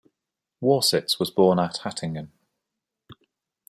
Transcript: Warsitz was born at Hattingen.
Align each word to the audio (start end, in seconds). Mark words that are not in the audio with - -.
Warsitz 0.63 1.19
was 1.19 1.29
born 1.29 1.59
at 1.59 1.81
Hattingen. 1.83 2.31